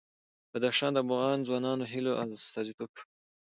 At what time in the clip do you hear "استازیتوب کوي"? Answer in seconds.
2.37-3.05